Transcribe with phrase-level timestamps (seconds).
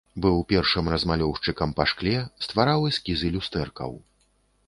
[0.25, 2.15] Быў першым размалёўшчыкам па шкле,
[2.45, 3.91] ствараў эскізы люстэркаў.